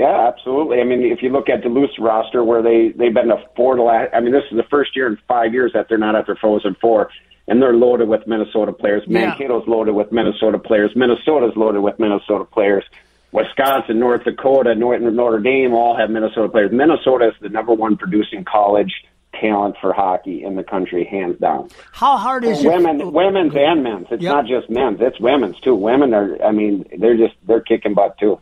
Yeah, 0.03 0.27
absolutely. 0.27 0.81
I 0.81 0.85
mean, 0.85 1.01
if 1.13 1.23
you 1.23 1.29
look 1.29 1.49
at 1.49 1.63
Duluth's 1.63 1.97
roster, 2.01 2.43
where 2.43 2.61
they 2.61 2.89
they've 2.89 3.15
been 3.15 3.31
a 3.31 3.37
four 3.55 3.77
to 3.77 3.85
last. 3.85 4.11
I 4.13 4.19
mean, 4.19 4.33
this 4.33 4.43
is 4.51 4.57
the 4.57 4.67
first 4.69 4.97
year 4.97 5.07
in 5.07 5.17
five 5.29 5.53
years 5.53 5.71
that 5.75 5.87
they're 5.89 5.97
not 5.97 6.17
at 6.17 6.27
their 6.27 6.35
Frozen 6.35 6.77
Four, 6.81 7.11
and 7.47 7.63
they're 7.63 7.75
loaded 7.75 8.09
with 8.09 8.27
Minnesota 8.27 8.73
players. 8.73 9.05
Yeah. 9.07 9.37
Mankato's 9.37 9.69
loaded 9.69 9.95
with 9.95 10.11
Minnesota 10.11 10.59
players. 10.59 10.91
Minnesota's 10.97 11.55
loaded 11.55 11.83
with 11.83 12.01
Minnesota 12.01 12.45
players. 12.45 12.83
Wisconsin, 13.31 14.01
North 14.01 14.25
Dakota, 14.25 14.75
Notre 14.75 15.39
Dame 15.39 15.73
all 15.73 15.97
have 15.97 16.11
Minnesota 16.11 16.49
players. 16.49 16.73
Minnesota 16.73 17.29
is 17.29 17.35
the 17.41 17.49
number 17.49 17.73
one 17.73 17.97
producing 17.97 18.45
college 18.45 18.93
talent 19.41 19.77
for 19.81 19.93
hockey 19.93 20.43
in 20.43 20.57
the 20.57 20.65
country, 20.65 21.05
hands 21.05 21.39
down. 21.39 21.71
How 21.93 22.17
hard 22.17 22.45
is 22.45 22.65
women, 22.65 23.01
it? 23.01 23.13
Women's 23.13 23.55
and 23.55 23.85
men's. 23.85 24.09
It's 24.11 24.23
yep. 24.23 24.35
not 24.35 24.47
just 24.47 24.69
men's. 24.69 24.99
It's 25.01 25.21
women's 25.21 25.59
too. 25.61 25.77
Women 25.77 26.13
are. 26.13 26.43
I 26.45 26.51
mean, 26.51 26.87
they're 26.99 27.17
just 27.17 27.35
they're 27.47 27.61
kicking 27.61 27.95
butt 27.95 28.19
too. 28.19 28.41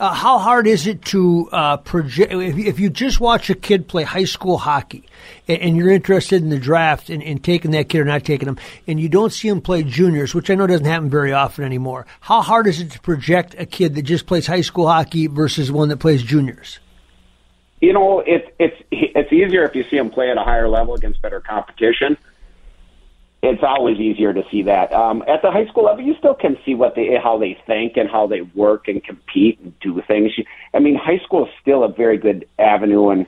Uh, 0.00 0.14
how 0.14 0.38
hard 0.38 0.66
is 0.66 0.86
it 0.86 1.04
to 1.04 1.46
uh, 1.52 1.76
project? 1.76 2.32
If, 2.32 2.56
if, 2.56 2.80
you 2.80 2.88
just 2.88 3.20
watch 3.20 3.50
a 3.50 3.54
kid 3.54 3.86
play 3.86 4.02
high 4.02 4.24
school 4.24 4.56
hockey 4.56 5.04
and, 5.46 5.60
and 5.60 5.76
you're 5.76 5.90
interested 5.90 6.42
in 6.42 6.48
the 6.48 6.58
draft 6.58 7.10
and, 7.10 7.22
and, 7.22 7.44
taking 7.44 7.72
that 7.72 7.90
kid 7.90 8.00
or 8.00 8.06
not 8.06 8.24
taking 8.24 8.48
him, 8.48 8.58
and 8.86 8.98
you 8.98 9.10
don't 9.10 9.30
see 9.30 9.48
him 9.48 9.60
play 9.60 9.82
juniors, 9.82 10.34
which 10.34 10.48
I 10.48 10.54
know 10.54 10.66
doesn't 10.66 10.86
happen 10.86 11.10
very 11.10 11.34
often 11.34 11.66
anymore, 11.66 12.06
how 12.20 12.40
hard 12.40 12.66
is 12.66 12.80
it 12.80 12.92
to 12.92 13.00
project 13.00 13.54
a 13.58 13.66
kid 13.66 13.94
that 13.96 14.02
just 14.02 14.24
plays 14.24 14.46
high 14.46 14.62
school 14.62 14.88
hockey 14.88 15.26
versus 15.26 15.70
one 15.70 15.90
that 15.90 15.98
plays 15.98 16.22
juniors? 16.22 16.78
You 17.82 17.92
know, 17.92 18.20
it's 18.20 18.48
it's 18.58 18.82
it's 18.90 19.30
easier 19.30 19.64
if 19.64 19.74
you 19.74 19.84
see 19.90 19.98
him 19.98 20.08
play 20.08 20.30
at 20.30 20.38
a 20.38 20.42
higher 20.42 20.68
level 20.68 20.94
against 20.94 21.20
better 21.20 21.40
competition 21.40 22.16
it's 23.42 23.62
always 23.62 23.98
easier 23.98 24.34
to 24.34 24.42
see 24.50 24.62
that. 24.64 24.92
Um, 24.92 25.24
at 25.26 25.40
the 25.42 25.50
high 25.50 25.66
school 25.66 25.84
level, 25.84 26.04
you 26.04 26.14
still 26.18 26.34
can 26.34 26.58
see 26.64 26.74
what 26.74 26.94
they, 26.94 27.16
how 27.22 27.38
they 27.38 27.58
think 27.66 27.96
and 27.96 28.08
how 28.08 28.26
they 28.26 28.42
work 28.42 28.86
and 28.88 29.02
compete 29.02 29.58
and 29.60 29.78
do 29.80 30.02
things. 30.06 30.32
I 30.74 30.78
mean, 30.78 30.94
high 30.94 31.18
school 31.24 31.46
is 31.46 31.52
still 31.62 31.82
a 31.82 31.88
very 31.88 32.18
good 32.18 32.46
avenue 32.58 33.08
and 33.08 33.26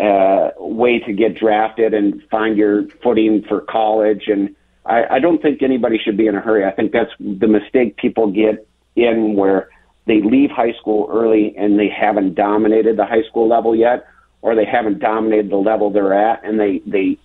uh, 0.00 0.52
way 0.58 1.00
to 1.00 1.12
get 1.12 1.34
drafted 1.34 1.92
and 1.92 2.22
find 2.30 2.56
your 2.56 2.88
footing 3.02 3.42
for 3.42 3.60
college. 3.60 4.28
And 4.28 4.56
I, 4.86 5.04
I 5.16 5.18
don't 5.18 5.42
think 5.42 5.62
anybody 5.62 5.98
should 6.02 6.16
be 6.16 6.26
in 6.26 6.34
a 6.34 6.40
hurry. 6.40 6.64
I 6.64 6.70
think 6.70 6.92
that's 6.92 7.10
the 7.18 7.48
mistake 7.48 7.96
people 7.98 8.30
get 8.30 8.66
in 8.96 9.34
where 9.34 9.68
they 10.06 10.22
leave 10.22 10.50
high 10.50 10.72
school 10.80 11.08
early 11.12 11.54
and 11.56 11.78
they 11.78 11.88
haven't 11.88 12.34
dominated 12.34 12.96
the 12.96 13.04
high 13.04 13.22
school 13.28 13.46
level 13.46 13.76
yet, 13.76 14.06
or 14.40 14.54
they 14.54 14.64
haven't 14.64 15.00
dominated 15.00 15.50
the 15.50 15.56
level 15.56 15.90
they're 15.90 16.14
at, 16.14 16.42
and 16.44 16.58
they 16.58 16.80
they 16.86 17.18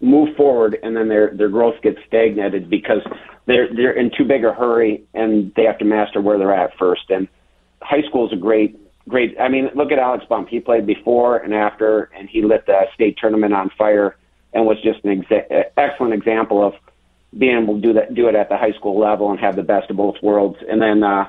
move 0.00 0.36
forward 0.36 0.76
and 0.82 0.96
then 0.96 1.08
their 1.08 1.34
their 1.34 1.48
growth 1.48 1.80
gets 1.82 1.98
stagnated 2.06 2.68
because 2.68 3.00
they're 3.46 3.68
they're 3.74 3.92
in 3.92 4.10
too 4.16 4.24
big 4.24 4.44
a 4.44 4.52
hurry 4.52 5.04
and 5.14 5.52
they 5.56 5.64
have 5.64 5.78
to 5.78 5.84
master 5.84 6.20
where 6.20 6.38
they're 6.38 6.54
at 6.54 6.76
first. 6.78 7.10
And 7.10 7.28
high 7.80 8.02
school 8.02 8.26
is 8.26 8.32
a 8.32 8.40
great 8.40 8.78
great. 9.08 9.36
I 9.40 9.48
mean, 9.48 9.70
look 9.74 9.92
at 9.92 9.98
Alex 9.98 10.24
Bump. 10.28 10.48
He 10.48 10.60
played 10.60 10.86
before 10.86 11.38
and 11.38 11.54
after, 11.54 12.10
and 12.16 12.28
he 12.28 12.42
lit 12.42 12.66
the 12.66 12.86
state 12.94 13.16
tournament 13.18 13.54
on 13.54 13.70
fire 13.78 14.16
and 14.52 14.66
was 14.66 14.76
just 14.82 15.04
an 15.04 15.22
exa- 15.22 15.64
excellent 15.76 16.14
example 16.14 16.64
of 16.66 16.74
being 17.36 17.62
able 17.62 17.74
to 17.74 17.80
do 17.80 17.92
that 17.94 18.14
do 18.14 18.28
it 18.28 18.34
at 18.34 18.48
the 18.48 18.56
high 18.56 18.72
school 18.72 18.98
level 18.98 19.30
and 19.30 19.40
have 19.40 19.56
the 19.56 19.62
best 19.62 19.90
of 19.90 19.96
both 19.96 20.16
worlds. 20.22 20.58
And 20.68 20.80
then 20.80 21.02
uh, 21.02 21.28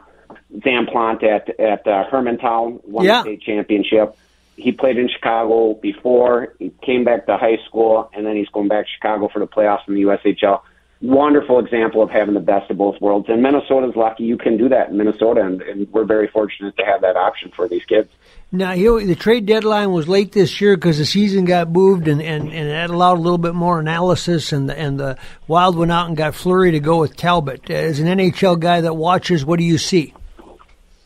Zam 0.64 0.88
Plante 0.88 1.28
at 1.28 1.60
at 1.60 1.88
uh, 1.88 2.04
Hermantown 2.10 2.84
won 2.86 3.06
yeah. 3.06 3.24
the 3.24 3.36
state 3.36 3.42
championship 3.42 4.18
he 4.58 4.72
played 4.72 4.98
in 4.98 5.08
Chicago 5.08 5.76
before. 5.76 6.56
He 6.60 6.74
came 6.84 7.06
back 7.06 7.28
to 7.28 7.38
high 7.38 7.58
school, 7.68 8.10
and 8.14 8.26
then 8.26 8.36
he's 8.36 8.50
going 8.50 8.68
back 8.68 8.86
to 8.86 8.92
Chicago 8.92 9.30
for 9.32 9.40
the 9.40 9.48
playoffs 9.48 9.88
in 9.88 9.94
the 9.94 10.02
USHL. 10.02 10.62
Wonderful 11.00 11.60
example 11.60 12.02
of 12.02 12.10
having 12.10 12.34
the 12.34 12.40
best 12.40 12.72
of 12.72 12.78
both 12.78 13.00
worlds. 13.00 13.30
And 13.30 13.44
Minnesota's 13.44 13.96
lucky 13.96 14.24
you 14.24 14.36
can 14.36 14.58
do 14.58 14.68
that 14.70 14.90
in 14.90 14.98
Minnesota, 14.98 15.42
and, 15.42 15.62
and 15.62 15.88
we're 15.94 16.06
very 16.06 16.28
fortunate 16.28 16.76
to 16.78 16.84
have 16.84 17.02
that 17.02 17.16
option 17.16 17.52
for 17.56 17.68
these 17.68 17.86
kids. 17.86 18.10
Now, 18.52 18.72
you 18.72 19.00
know, 19.00 19.06
the 19.06 19.14
trade 19.14 19.46
deadline 19.46 19.92
was 19.92 20.08
late 20.08 20.32
this 20.32 20.60
year 20.60 20.76
because 20.76 20.98
the 20.98 21.06
season 21.06 21.46
got 21.46 21.70
moved, 21.70 22.08
and, 22.08 22.20
and, 22.20 22.52
and 22.52 22.70
that 22.70 22.90
allowed 22.90 23.20
a 23.20 23.22
little 23.22 23.38
bit 23.38 23.54
more 23.54 23.80
analysis. 23.80 24.52
And 24.52 24.70
the, 24.70 24.78
and 24.78 25.00
the 25.00 25.20
Wild 25.48 25.78
went 25.78 25.92
out 25.92 26.08
and 26.08 26.18
got 26.18 26.34
Fleury 26.34 26.72
to 26.72 26.80
go 26.80 27.02
with 27.02 27.16
Talbot. 27.16 27.70
As 27.70 28.00
an 28.00 28.08
NHL 28.08 28.60
guy 28.60 28.82
that 28.82 28.96
watches, 28.96 29.46
what 29.46 29.60
do 29.60 29.66
you 29.66 29.78
see? 29.78 30.16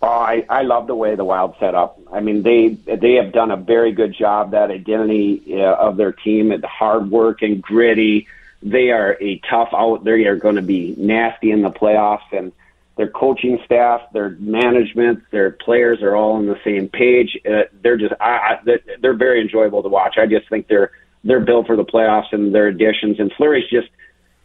Oh, 0.03 0.07
I, 0.07 0.43
I 0.49 0.63
love 0.63 0.87
the 0.87 0.95
way 0.95 1.15
the 1.15 1.23
Wild 1.23 1.55
set 1.59 1.75
up. 1.75 1.99
I 2.11 2.21
mean, 2.21 2.41
they 2.41 2.69
they 2.69 3.13
have 3.13 3.31
done 3.31 3.51
a 3.51 3.57
very 3.57 3.91
good 3.91 4.15
job. 4.17 4.51
That 4.51 4.71
identity 4.71 5.43
uh, 5.61 5.75
of 5.75 5.97
their 5.97 6.11
team, 6.11 6.49
the 6.49 6.67
hard 6.67 7.11
work 7.11 7.41
and 7.43 7.61
gritty. 7.61 8.27
They 8.63 8.89
are 8.91 9.17
a 9.21 9.39
tough 9.49 9.69
out. 9.73 10.03
They 10.03 10.25
are 10.25 10.35
going 10.35 10.55
to 10.55 10.61
be 10.63 10.95
nasty 10.97 11.51
in 11.51 11.61
the 11.61 11.69
playoffs, 11.69 12.31
and 12.31 12.51
their 12.97 13.09
coaching 13.09 13.59
staff, 13.65 14.01
their 14.13 14.31
management, 14.39 15.23
their 15.31 15.51
players 15.51 16.01
are 16.01 16.15
all 16.15 16.33
on 16.33 16.47
the 16.47 16.59
same 16.63 16.89
page. 16.89 17.37
Uh, 17.45 17.63
they're 17.83 17.97
just 17.97 18.13
I, 18.19 18.57
I, 18.65 18.77
they're 19.01 19.13
very 19.13 19.41
enjoyable 19.41 19.83
to 19.83 19.89
watch. 19.89 20.17
I 20.17 20.25
just 20.25 20.49
think 20.49 20.67
they're 20.67 20.91
they're 21.23 21.39
built 21.39 21.67
for 21.67 21.75
the 21.75 21.85
playoffs 21.85 22.31
and 22.31 22.53
their 22.53 22.67
additions. 22.67 23.19
And 23.19 23.31
Fleury's 23.33 23.69
just, 23.69 23.89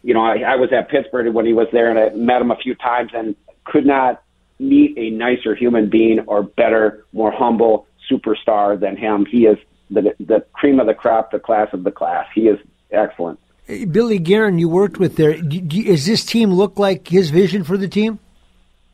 you 0.02 0.12
know, 0.12 0.20
I, 0.20 0.38
I 0.40 0.56
was 0.56 0.70
at 0.72 0.90
Pittsburgh 0.90 1.32
when 1.32 1.46
he 1.46 1.54
was 1.54 1.68
there, 1.72 1.90
and 1.90 1.98
I 1.98 2.14
met 2.14 2.42
him 2.42 2.50
a 2.50 2.56
few 2.56 2.75
times, 2.75 3.12
and 3.14 3.34
could 3.64 3.86
not 3.86 4.22
meet 4.58 4.96
a 4.96 5.10
nicer 5.10 5.54
human 5.54 5.88
being 5.90 6.20
or 6.26 6.42
better, 6.42 7.04
more 7.12 7.32
humble 7.32 7.86
superstar 8.10 8.78
than 8.78 8.96
him. 8.96 9.26
He 9.26 9.46
is 9.46 9.58
the 9.90 10.14
the 10.18 10.44
cream 10.52 10.80
of 10.80 10.86
the 10.86 10.94
crop, 10.94 11.30
the 11.30 11.38
class 11.38 11.68
of 11.72 11.84
the 11.84 11.92
class. 11.92 12.26
He 12.34 12.42
is 12.42 12.58
excellent. 12.90 13.38
Billy 13.66 14.18
Guerin, 14.18 14.58
you 14.58 14.68
worked 14.68 14.98
with 14.98 15.16
there. 15.16 15.40
Does 15.40 16.06
this 16.06 16.25
team 16.25 16.52
look 16.52 16.78
like 16.78 17.08
his 17.08 17.30
vision 17.30 17.64
for 17.64 17.76
the 17.76 17.88
team? 17.88 18.18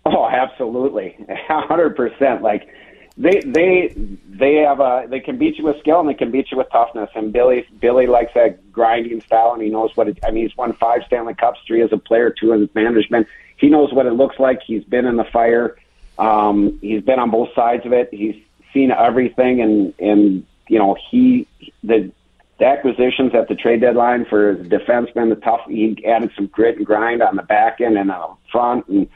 Oh, 0.05 0.27
absolutely, 0.27 1.17
hundred 1.49 1.97
percent. 1.97 2.43
Like 2.43 2.69
they 3.17 3.41
they 3.45 3.95
they 4.29 4.55
have 4.67 4.81
a 4.81 5.07
they 5.09 5.21
can 5.21 5.39
beat 5.39 5.59
you 5.59 5.65
with 5.65 5.79
skill 5.81 6.01
and 6.01 6.09
they 6.09 6.15
can 6.15 6.31
beat 6.31 6.51
you 6.51 6.57
with 6.57 6.69
toughness. 6.73 7.11
And 7.15 7.33
Billy 7.33 7.67
Billy 7.81 8.07
likes 8.07 8.33
that 8.35 8.73
grinding 8.73 9.21
style, 9.21 9.53
and 9.53 9.63
he 9.63 9.69
knows 9.69 9.91
what 9.95 10.09
it. 10.09 10.19
I 10.25 10.31
mean, 10.31 10.49
he's 10.49 10.57
won 10.57 10.73
five 10.75 11.03
Stanley 11.07 11.35
Cups, 11.35 11.61
three 11.67 11.83
as 11.83 11.93
a 11.93 11.99
player, 11.99 12.31
two 12.31 12.53
as 12.55 12.69
management. 12.75 13.27
He 13.63 13.71
knows 13.71 13.93
what 13.93 14.07
it 14.07 14.13
looks 14.15 14.41
like. 14.41 14.61
He's 14.67 14.83
been 14.83 15.07
in 15.07 15.17
the 15.17 15.25
fire. 15.33 15.77
Um, 16.19 16.81
he's 16.83 17.01
been 17.01 17.21
on 17.21 17.31
both 17.31 17.55
sides 17.55 17.87
of 17.87 17.93
it. 17.93 18.09
He's 18.11 18.35
seen 18.75 18.91
everything, 18.91 19.63
and 19.63 19.95
and 20.01 20.45
you 20.69 20.81
know 20.81 20.97
he 21.11 21.47
the 21.85 22.11
the 22.59 22.67
acquisitions 22.67 23.35
at 23.35 23.47
the 23.47 23.55
trade 23.55 23.81
deadline 23.81 24.27
for 24.29 24.55
his 24.55 24.67
defenseman, 24.67 25.29
the 25.29 25.41
tough. 25.43 25.61
He 25.69 26.05
added 26.05 26.33
some 26.35 26.49
grit 26.49 26.77
and 26.77 26.85
grind 26.85 27.23
on 27.23 27.37
the 27.37 27.45
back 27.45 27.81
end 27.81 27.97
and 27.97 28.11
on 28.11 28.31
the 28.31 28.51
front, 28.51 28.89
and 28.89 29.09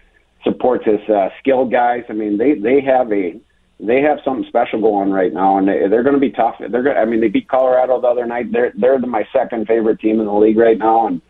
supports 0.44 0.86
his 0.86 1.00
uh, 1.10 1.30
skilled 1.40 1.72
guys. 1.72 2.04
I 2.08 2.12
mean, 2.12 2.38
they 2.38 2.54
they 2.54 2.80
have 2.82 3.12
a 3.12 3.40
they 3.80 4.00
have 4.00 4.20
something 4.24 4.46
special 4.48 4.80
going 4.80 5.10
right 5.10 5.32
now, 5.32 5.58
and 5.58 5.66
they, 5.66 5.88
they're 5.88 6.04
going 6.04 6.14
to 6.14 6.20
be 6.20 6.30
tough. 6.30 6.54
They're 6.60 6.84
going. 6.84 6.96
I 6.96 7.04
mean, 7.04 7.20
they 7.20 7.28
beat 7.28 7.48
Colorado 7.48 8.00
the 8.00 8.06
other 8.06 8.26
night. 8.26 8.52
They're 8.52 8.72
they're 8.76 9.00
my 9.00 9.26
second 9.32 9.66
favorite 9.66 9.98
team 9.98 10.20
in 10.20 10.26
the 10.26 10.32
league 10.32 10.56
right 10.56 10.78
now, 10.78 11.08
and 11.08 11.20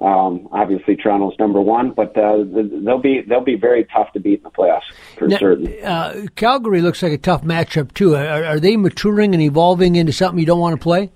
um, 0.00 0.48
obviously 0.52 0.96
Toronto's 0.96 1.38
number 1.38 1.60
one. 1.60 1.92
But 1.92 2.16
uh, 2.16 2.44
they'll 2.46 2.98
be 2.98 3.22
they'll 3.22 3.40
be 3.40 3.56
very 3.56 3.84
tough 3.84 4.12
to 4.12 4.20
beat 4.20 4.38
in 4.38 4.42
the 4.44 4.50
playoffs 4.50 4.82
for 5.16 5.28
now, 5.28 5.38
certain. 5.38 5.84
Uh, 5.84 6.26
Calgary 6.36 6.80
looks 6.82 7.02
like 7.02 7.12
a 7.12 7.18
tough 7.18 7.42
matchup 7.42 7.94
too. 7.94 8.14
Are, 8.16 8.44
are 8.44 8.60
they 8.60 8.76
maturing 8.76 9.34
and 9.34 9.42
evolving 9.42 9.96
into 9.96 10.12
something 10.12 10.38
you 10.38 10.46
don't 10.46 10.60
want 10.60 10.78
to 10.78 10.82
play? 10.82 11.10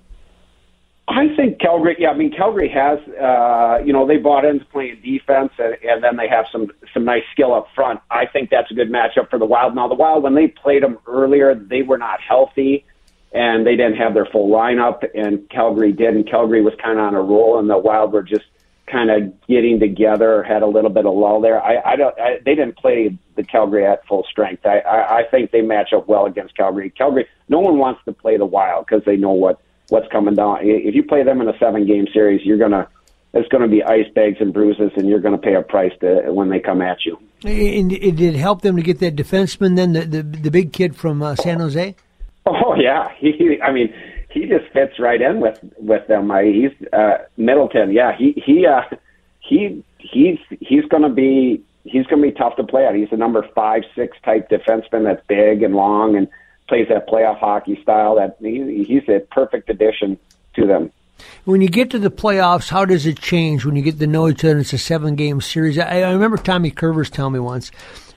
I 1.09 1.35
think 1.37 1.59
Calgary. 1.59 1.97
Yeah, 1.99 2.11
I 2.11 2.17
mean 2.17 2.31
Calgary 2.31 2.69
has. 2.69 2.99
Uh, 3.09 3.79
you 3.83 3.95
know, 3.95 4.07
they 4.07 4.19
bought 4.19 4.45
into 4.45 4.67
playing 4.67 5.01
defense, 5.03 5.53
and, 5.59 5.77
and 5.83 6.05
then 6.05 6.17
they 6.17 6.29
have 6.29 6.47
some 6.53 6.71
some 6.93 7.05
nice 7.05 7.23
skill 7.33 7.55
up 7.55 7.69
front. 7.75 8.01
I 8.11 8.27
think 8.27 8.51
that's 8.51 8.71
a 8.71 8.75
good 8.75 8.91
matchup 8.91 9.31
for 9.31 9.39
the 9.39 9.47
Wild. 9.47 9.75
Now, 9.75 9.89
the 9.89 9.95
Wild, 9.95 10.23
when 10.23 10.35
they 10.35 10.49
played 10.49 10.83
them 10.83 10.99
earlier, 11.07 11.55
they 11.55 11.81
were 11.81 11.97
not 11.97 12.21
healthy, 12.21 12.85
and 13.33 13.67
they 13.67 13.75
didn't 13.75 13.97
have 13.97 14.13
their 14.13 14.27
full 14.27 14.51
lineup. 14.51 15.03
And 15.15 15.49
Calgary 15.49 15.93
did, 15.93 16.15
and 16.15 16.29
Calgary 16.29 16.61
was 16.61 16.75
kind 16.83 16.99
of 16.99 17.07
on 17.07 17.15
a 17.15 17.23
roll, 17.23 17.59
and 17.59 17.71
the 17.71 17.79
Wild 17.79 18.13
were 18.13 18.23
just 18.23 18.45
kind 18.90 19.11
of 19.11 19.47
getting 19.47 19.78
together. 19.80 20.42
Had 20.42 20.62
a 20.62 20.66
little 20.66 20.90
bit 20.90 21.07
of 21.07 21.14
lull 21.14 21.40
there. 21.40 21.62
I, 21.62 21.92
I 21.92 21.97
don't. 21.97 22.18
I, 22.18 22.38
they 22.45 22.54
didn't 22.54 22.76
play 22.76 23.16
the 23.37 23.42
Calgary 23.42 23.87
at 23.87 24.07
full 24.07 24.25
strength. 24.30 24.66
I, 24.66 24.78
I, 24.80 25.18
I 25.18 25.23
think 25.30 25.50
they 25.50 25.62
match 25.62 25.92
up 25.92 26.09
well 26.09 26.26
against 26.26 26.57
Calgary. 26.57 26.90
Calgary. 26.90 27.26
No 27.49 27.61
one 27.61 27.78
wants 27.78 28.00
to 28.04 28.12
play 28.12 28.37
the 28.37 28.47
Wild 28.47 28.87
because 28.87 29.04
they 29.04 29.16
know 29.16 29.33
what 29.33 29.61
what's 29.88 30.09
coming 30.09 30.35
down. 30.35 30.59
If 30.62 30.95
you 30.95 31.02
play 31.02 31.23
them 31.23 31.40
in 31.40 31.49
a 31.49 31.59
seven 31.59 31.87
game 31.87 32.07
series, 32.12 32.45
you're 32.45 32.59
gonna 32.59 32.88
it's 33.35 33.49
going 33.49 33.62
to 33.62 33.68
be 33.68 33.83
ice 33.83 34.09
bags 34.14 34.38
and 34.40 34.52
bruises, 34.52 34.90
and 34.97 35.09
you're 35.09 35.21
going 35.21 35.35
to 35.35 35.40
pay 35.40 35.54
a 35.54 35.62
price 35.62 35.92
to, 36.00 36.33
when 36.33 36.49
they 36.49 36.61
come 36.61 36.80
at 36.80 37.04
you. 37.04 37.18
And 37.45 37.92
it 37.92 38.16
did 38.16 38.35
help 38.35 38.62
them 38.62 38.76
to 38.76 38.83
get 38.83 39.00
that 39.00 39.16
defenseman, 39.16 39.76
then 39.76 39.92
the 39.92 40.04
the, 40.04 40.23
the 40.23 40.50
big 40.50 40.73
kid 40.73 40.97
from 40.97 41.23
uh, 41.23 41.37
San 41.37 41.61
Jose. 41.61 41.95
Oh 42.47 42.75
yeah, 42.75 43.09
he. 43.18 43.61
I 43.62 43.71
mean, 43.71 43.95
he 44.31 44.47
just 44.47 44.67
fits 44.73 44.99
right 44.99 45.21
in 45.21 45.41
with 45.41 45.59
with 45.79 46.07
them. 46.07 46.31
I, 46.31 46.45
he's 46.45 46.89
uh, 46.93 47.19
Middleton. 47.37 47.93
Yeah, 47.93 48.17
he 48.17 48.33
he 48.45 48.67
uh, 48.67 48.83
he 49.41 49.83
he's 49.99 50.39
he's 50.61 50.85
going 50.87 51.03
to 51.03 51.09
be 51.09 51.63
he's 51.85 52.07
going 52.07 52.23
to 52.23 52.29
be 52.29 52.33
tough 52.33 52.57
to 52.57 52.65
play 52.65 52.87
at. 52.87 52.95
He's 52.95 53.13
a 53.13 53.17
number 53.17 53.47
five 53.55 53.83
six 53.95 54.17
type 54.25 54.51
defenseman 54.51 55.05
that's 55.05 55.25
big 55.27 55.63
and 55.63 55.75
long 55.75 56.17
and 56.17 56.29
plays 56.69 56.89
that 56.89 57.09
playoff 57.09 57.39
hockey 57.39 57.81
style. 57.83 58.17
That 58.17 58.37
he, 58.41 58.85
he's 58.85 59.09
a 59.09 59.21
perfect 59.21 59.71
addition 59.71 60.19
to 60.57 60.67
them. 60.67 60.93
When 61.45 61.61
you 61.61 61.69
get 61.69 61.91
to 61.91 61.99
the 61.99 62.11
playoffs, 62.11 62.69
how 62.69 62.85
does 62.85 63.07
it 63.07 63.19
change 63.19 63.65
when 63.65 63.75
you 63.75 63.83
get 63.83 63.99
to 63.99 64.07
know 64.07 64.29
each 64.29 64.45
other? 64.45 64.59
It's 64.59 64.73
a 64.73 64.79
seven 64.79 65.17
game 65.17 65.41
series. 65.41 65.79
I, 65.79 66.03
I 66.03 66.13
remember 66.13 66.37
Tommy 66.37 66.71
Kurvers 66.71 67.11
telling 67.11 67.33
me 67.33 67.41
once. 67.41 67.73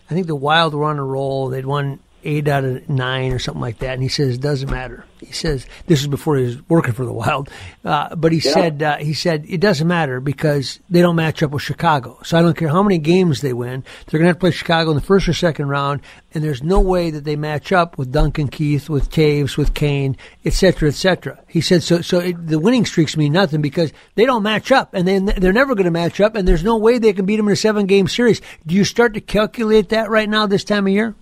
I 0.10 0.13
think 0.13 0.27
the 0.27 0.36
Wild 0.36 0.74
were 0.74 0.84
on 0.84 1.00
a 1.00 1.03
roll. 1.03 1.50
They'd 1.50 1.65
won 1.65 2.00
eight 2.23 2.47
out 2.47 2.63
of 2.63 2.87
nine 2.89 3.31
or 3.31 3.39
something 3.39 3.61
like 3.61 3.79
that. 3.79 3.93
And 3.93 4.03
he 4.03 4.09
says 4.09 4.35
it 4.35 4.41
doesn't 4.41 4.69
matter. 4.69 5.05
He 5.19 5.33
says 5.33 5.67
this 5.85 6.01
is 6.01 6.07
before 6.07 6.37
he 6.37 6.45
was 6.45 6.69
working 6.69 6.93
for 6.93 7.05
the 7.05 7.13
Wild, 7.13 7.49
uh, 7.85 8.15
but 8.15 8.31
he 8.31 8.39
yeah. 8.39 8.53
said 8.53 8.83
uh, 8.83 8.97
he 8.97 9.13
said 9.13 9.45
it 9.47 9.59
doesn't 9.59 9.87
matter 9.87 10.19
because 10.19 10.79
they 10.89 11.01
don't 11.01 11.15
match 11.15 11.43
up 11.43 11.51
with 11.51 11.61
Chicago. 11.61 12.17
So 12.23 12.39
I 12.39 12.41
don't 12.41 12.57
care 12.57 12.69
how 12.69 12.81
many 12.81 12.97
games 12.97 13.41
they 13.41 13.53
win. 13.53 13.83
They're 14.07 14.17
going 14.19 14.25
to 14.25 14.29
have 14.29 14.37
to 14.37 14.39
play 14.39 14.51
Chicago 14.51 14.89
in 14.89 14.95
the 14.95 15.01
first 15.01 15.27
or 15.27 15.33
second 15.33 15.67
round, 15.67 16.01
and 16.33 16.43
there's 16.43 16.63
no 16.63 16.79
way 16.79 17.11
that 17.11 17.23
they 17.23 17.35
match 17.35 17.71
up 17.71 17.99
with 17.99 18.11
Duncan 18.11 18.47
Keith, 18.47 18.89
with 18.89 19.11
Toews, 19.11 19.57
with 19.57 19.75
Kane, 19.75 20.17
etc., 20.43 20.89
etc. 20.89 21.39
He 21.47 21.61
said 21.61 21.83
so. 21.83 22.01
So 22.01 22.19
it, 22.19 22.47
the 22.47 22.59
winning 22.59 22.85
streaks 22.85 23.15
mean 23.15 23.33
nothing 23.33 23.61
because 23.61 23.93
they 24.15 24.25
don't 24.25 24.43
match 24.43 24.71
up, 24.71 24.95
and 24.95 25.07
then 25.07 25.25
they're 25.25 25.53
never 25.53 25.75
going 25.75 25.85
to 25.85 25.91
match 25.91 26.19
up, 26.19 26.35
and 26.35 26.47
there's 26.47 26.63
no 26.63 26.77
way 26.77 26.97
they 26.97 27.13
can 27.13 27.25
beat 27.25 27.37
them 27.37 27.47
in 27.47 27.53
a 27.53 27.57
seven 27.57 27.85
game 27.85 28.07
series. 28.07 28.41
Do 28.65 28.73
you 28.73 28.85
start 28.85 29.13
to 29.13 29.21
calculate 29.21 29.89
that 29.89 30.09
right 30.09 30.27
now 30.27 30.47
this 30.47 30.63
time 30.63 30.87
of 30.87 30.93
year? 30.93 31.15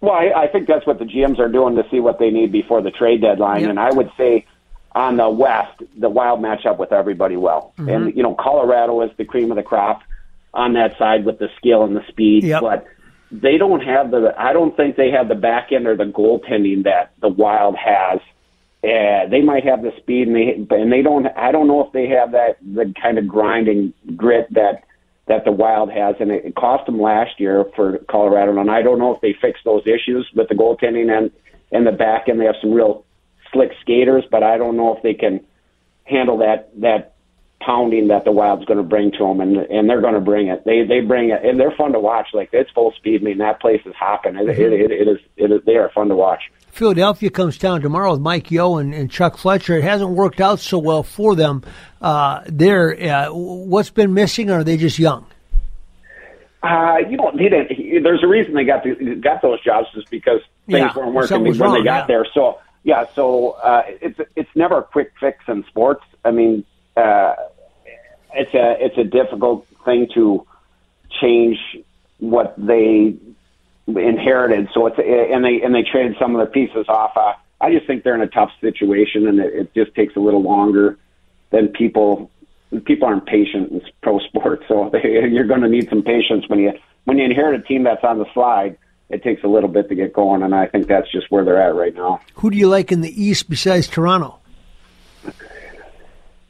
Well, 0.00 0.12
I, 0.12 0.42
I 0.42 0.46
think 0.48 0.66
that's 0.68 0.86
what 0.86 0.98
the 0.98 1.04
GMs 1.04 1.38
are 1.38 1.48
doing 1.48 1.76
to 1.76 1.84
see 1.90 2.00
what 2.00 2.18
they 2.18 2.30
need 2.30 2.52
before 2.52 2.82
the 2.82 2.90
trade 2.90 3.22
deadline. 3.22 3.62
Yep. 3.62 3.70
And 3.70 3.80
I 3.80 3.92
would 3.92 4.10
say 4.16 4.46
on 4.94 5.16
the 5.16 5.28
West, 5.28 5.82
the 5.98 6.08
Wild 6.08 6.40
match 6.40 6.66
up 6.66 6.78
with 6.78 6.92
everybody 6.92 7.36
well. 7.36 7.72
Mm-hmm. 7.78 7.88
And, 7.88 8.16
you 8.16 8.22
know, 8.22 8.34
Colorado 8.34 9.00
is 9.02 9.10
the 9.16 9.24
cream 9.24 9.50
of 9.50 9.56
the 9.56 9.62
crop 9.62 10.02
on 10.54 10.74
that 10.74 10.98
side 10.98 11.24
with 11.24 11.38
the 11.38 11.48
skill 11.56 11.84
and 11.84 11.96
the 11.96 12.06
speed. 12.08 12.44
Yep. 12.44 12.60
But 12.60 12.86
they 13.30 13.58
don't 13.58 13.80
have 13.80 14.10
the, 14.10 14.34
I 14.38 14.52
don't 14.52 14.76
think 14.76 14.96
they 14.96 15.10
have 15.10 15.28
the 15.28 15.34
back 15.34 15.72
end 15.72 15.86
or 15.86 15.96
the 15.96 16.04
goaltending 16.04 16.84
that 16.84 17.12
the 17.20 17.28
Wild 17.28 17.76
has. 17.76 18.20
Uh, 18.84 19.26
they 19.28 19.40
might 19.40 19.64
have 19.64 19.82
the 19.82 19.92
speed, 19.96 20.28
and 20.28 20.36
they 20.36 20.76
and 20.76 20.92
they 20.92 21.02
don't. 21.02 21.26
I 21.36 21.50
don't 21.50 21.66
know 21.66 21.84
if 21.84 21.92
they 21.92 22.06
have 22.08 22.32
that 22.32 22.58
the 22.62 22.94
kind 23.00 23.18
of 23.18 23.26
grinding 23.26 23.94
grit 24.14 24.46
that 24.52 24.84
that 25.26 25.44
the 25.44 25.52
Wild 25.52 25.90
has, 25.90 26.16
and 26.20 26.30
it 26.30 26.54
cost 26.54 26.86
them 26.86 27.00
last 27.00 27.40
year 27.40 27.64
for 27.74 27.98
Colorado. 28.08 28.58
And 28.58 28.70
I 28.70 28.82
don't 28.82 28.98
know 28.98 29.14
if 29.14 29.20
they 29.20 29.34
fix 29.40 29.60
those 29.64 29.82
issues 29.86 30.28
with 30.34 30.48
the 30.48 30.54
goaltending 30.54 31.10
and 31.10 31.30
and 31.72 31.86
the 31.86 31.92
back 31.92 32.28
end. 32.28 32.40
They 32.40 32.44
have 32.44 32.54
some 32.60 32.72
real 32.72 33.04
slick 33.52 33.72
skaters, 33.80 34.24
but 34.30 34.42
I 34.42 34.56
don't 34.56 34.76
know 34.76 34.96
if 34.96 35.02
they 35.02 35.14
can 35.14 35.44
handle 36.04 36.38
that 36.38 36.70
that 36.80 37.15
pounding 37.60 38.08
that 38.08 38.24
the 38.24 38.32
Wild's 38.32 38.64
going 38.64 38.78
to 38.78 38.82
bring 38.82 39.12
to 39.12 39.18
them, 39.18 39.40
and 39.40 39.56
and 39.56 39.88
they're 39.88 40.00
going 40.00 40.14
to 40.14 40.20
bring 40.20 40.48
it. 40.48 40.64
They 40.64 40.84
they 40.84 41.00
bring 41.00 41.30
it, 41.30 41.44
and 41.44 41.58
they're 41.58 41.74
fun 41.76 41.92
to 41.92 42.00
watch. 42.00 42.28
Like 42.32 42.50
it's 42.52 42.70
full 42.70 42.92
speed. 42.96 43.22
I 43.22 43.24
mean, 43.24 43.38
that 43.38 43.60
place 43.60 43.80
is 43.84 43.94
hopping. 43.98 44.36
It, 44.36 44.46
mm-hmm. 44.46 44.60
it, 44.60 44.72
it, 44.72 44.90
it 44.90 45.08
is 45.08 45.18
it 45.36 45.50
is 45.52 45.60
they 45.64 45.76
are 45.76 45.90
fun 45.94 46.08
to 46.08 46.16
watch. 46.16 46.42
Philadelphia 46.70 47.30
comes 47.30 47.56
down 47.56 47.80
tomorrow 47.80 48.12
with 48.12 48.20
Mike 48.20 48.50
Yeo 48.50 48.76
and, 48.76 48.92
and 48.92 49.10
Chuck 49.10 49.38
Fletcher. 49.38 49.78
It 49.78 49.84
hasn't 49.84 50.10
worked 50.10 50.42
out 50.42 50.60
so 50.60 50.78
well 50.78 51.02
for 51.02 51.34
them 51.34 51.62
uh, 52.02 52.42
there. 52.46 52.92
Uh, 53.02 53.32
what's 53.32 53.88
been 53.88 54.12
missing? 54.12 54.50
Or 54.50 54.58
are 54.58 54.64
they 54.64 54.76
just 54.76 54.98
young? 54.98 55.26
Uh, 56.62 56.98
you 57.08 57.16
know, 57.16 57.30
they 57.34 57.48
didn't. 57.48 58.02
There's 58.02 58.22
a 58.22 58.26
reason 58.26 58.54
they 58.54 58.64
got 58.64 58.82
the, 58.82 59.14
got 59.22 59.40
those 59.40 59.62
jobs, 59.64 59.86
is 59.96 60.04
because 60.10 60.40
things 60.66 60.90
yeah, 60.94 60.96
weren't 60.96 61.14
working 61.14 61.42
when 61.42 61.58
wrong, 61.58 61.74
they 61.74 61.84
got 61.84 62.00
yeah. 62.00 62.06
there. 62.06 62.26
So 62.34 62.58
yeah, 62.82 63.04
so 63.14 63.52
uh, 63.62 63.82
it's 63.86 64.18
it's 64.36 64.50
never 64.54 64.78
a 64.78 64.82
quick 64.82 65.12
fix 65.18 65.38
in 65.48 65.64
sports. 65.68 66.04
I 66.24 66.30
mean, 66.30 66.64
uh, 66.96 67.34
it's 68.36 68.54
a 68.54 68.76
it's 68.84 68.98
a 68.98 69.04
difficult 69.04 69.66
thing 69.84 70.08
to 70.14 70.46
change 71.20 71.58
what 72.18 72.54
they 72.56 73.16
inherited. 73.86 74.68
So 74.74 74.86
it's 74.86 74.98
and 74.98 75.44
they 75.44 75.62
and 75.62 75.74
they 75.74 75.82
traded 75.82 76.16
some 76.18 76.34
of 76.36 76.46
the 76.46 76.50
pieces 76.50 76.86
off. 76.88 77.16
Uh, 77.16 77.34
I 77.60 77.72
just 77.72 77.86
think 77.86 78.04
they're 78.04 78.14
in 78.14 78.20
a 78.20 78.26
tough 78.26 78.50
situation, 78.60 79.26
and 79.26 79.38
it, 79.40 79.54
it 79.54 79.74
just 79.74 79.94
takes 79.94 80.16
a 80.16 80.20
little 80.20 80.42
longer 80.42 80.98
than 81.50 81.68
people. 81.68 82.30
People 82.84 83.08
aren't 83.08 83.26
patient 83.26 83.70
in 83.70 83.82
pro 84.02 84.18
sports, 84.28 84.64
so 84.68 84.90
they, 84.92 85.02
you're 85.30 85.46
going 85.46 85.62
to 85.62 85.68
need 85.68 85.88
some 85.88 86.02
patience 86.02 86.48
when 86.48 86.58
you 86.58 86.72
when 87.04 87.18
you 87.18 87.24
inherit 87.24 87.60
a 87.60 87.62
team 87.62 87.84
that's 87.84 88.04
on 88.04 88.18
the 88.18 88.26
slide. 88.34 88.76
It 89.08 89.22
takes 89.22 89.44
a 89.44 89.46
little 89.46 89.68
bit 89.68 89.88
to 89.88 89.94
get 89.94 90.12
going, 90.12 90.42
and 90.42 90.52
I 90.52 90.66
think 90.66 90.88
that's 90.88 91.10
just 91.12 91.30
where 91.30 91.44
they're 91.44 91.62
at 91.62 91.76
right 91.76 91.94
now. 91.94 92.20
Who 92.34 92.50
do 92.50 92.56
you 92.56 92.68
like 92.68 92.90
in 92.90 93.02
the 93.02 93.22
East 93.22 93.48
besides 93.48 93.86
Toronto? 93.86 94.40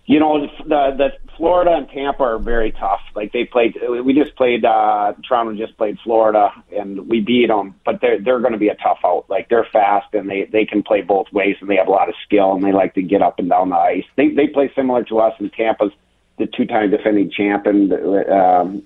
You 0.07 0.21
know, 0.21 0.47
the 0.65 0.95
the 0.97 1.13
Florida 1.37 1.73
and 1.73 1.89
Tampa 1.89 2.23
are 2.23 2.39
very 2.39 2.73
tough. 2.73 3.01
Like 3.15 3.33
they 3.33 3.45
played, 3.45 3.77
we 4.05 4.13
just 4.15 4.37
played. 4.37 4.65
uh 4.65 5.13
Toronto 5.27 5.55
just 5.55 5.77
played 5.77 5.99
Florida, 6.03 6.51
and 6.73 7.09
we 7.09 7.21
beat 7.21 7.49
them. 7.49 7.75
But 7.85 8.01
they're 8.01 8.21
they're 8.21 8.41
going 8.41 8.53
to 8.53 8.59
be 8.59 8.69
a 8.69 8.75
tough 8.77 8.99
out. 9.05 9.27
Like 9.29 9.49
they're 9.49 9.67
fast 9.73 10.15
and 10.15 10.29
they 10.29 10.49
they 10.51 10.65
can 10.65 10.83
play 10.83 11.03
both 11.03 11.27
ways, 11.33 11.57
and 11.61 11.69
they 11.69 11.77
have 11.77 11.89
a 11.89 11.91
lot 11.91 12.09
of 12.09 12.15
skill, 12.25 12.55
and 12.55 12.65
they 12.65 12.73
like 12.73 12.95
to 12.95 13.03
get 13.03 13.23
up 13.23 13.39
and 13.39 13.49
down 13.49 13.71
the 13.71 13.77
ice. 13.77 14.05
They 14.17 14.31
they 14.31 14.49
play 14.49 14.71
similar 14.75 15.05
to 15.05 15.19
us, 15.21 15.35
and 15.39 15.53
Tampa's 15.53 15.93
the 16.39 16.47
two 16.47 16.67
time 16.67 16.91
defending 16.91 17.31
champ, 17.31 17.67
and 17.67 17.93
um, 18.31 18.83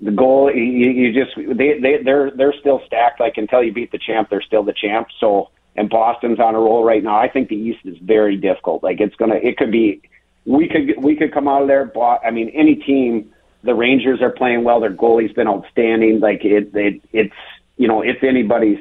the 0.00 0.10
goal 0.10 0.50
you, 0.54 0.90
you 0.90 1.12
just 1.12 1.36
they 1.36 1.78
they 1.78 2.02
they're 2.02 2.30
they're 2.30 2.54
still 2.60 2.80
stacked. 2.86 3.20
Like 3.20 3.36
until 3.36 3.62
you 3.62 3.72
beat 3.72 3.92
the 3.92 3.98
champ, 3.98 4.28
they're 4.30 4.42
still 4.42 4.62
the 4.62 4.74
champ. 4.74 5.08
So 5.20 5.50
and 5.76 5.88
Boston's 5.88 6.38
on 6.38 6.54
a 6.54 6.58
roll 6.58 6.84
right 6.84 7.02
now. 7.02 7.16
I 7.16 7.28
think 7.28 7.48
the 7.48 7.56
East 7.56 7.80
is 7.84 7.96
very 7.98 8.36
difficult. 8.36 8.82
Like 8.82 9.00
it's 9.00 9.14
gonna, 9.16 9.36
it 9.36 9.56
could 9.56 9.72
be, 9.72 10.02
we 10.44 10.68
could 10.68 11.02
we 11.02 11.16
could 11.16 11.32
come 11.32 11.48
out 11.48 11.62
of 11.62 11.68
there. 11.68 11.84
But 11.84 12.20
I 12.24 12.30
mean, 12.30 12.50
any 12.50 12.76
team. 12.76 13.32
The 13.64 13.74
Rangers 13.76 14.20
are 14.22 14.30
playing 14.30 14.64
well. 14.64 14.80
Their 14.80 14.92
goalie's 14.92 15.32
been 15.32 15.46
outstanding. 15.46 16.18
Like 16.18 16.44
it, 16.44 16.74
it 16.74 17.00
it's 17.12 17.34
you 17.76 17.86
know, 17.86 18.02
it's 18.02 18.18
anybody's. 18.22 18.78